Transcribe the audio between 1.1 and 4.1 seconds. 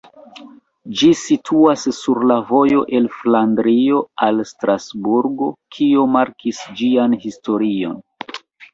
situas sur la vojo el Flandrio